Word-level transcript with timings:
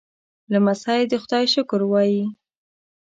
لمسی 0.51 1.01
د 1.07 1.13
خدای 1.23 1.45
شکر 1.53 1.81
وايي. 1.87 2.23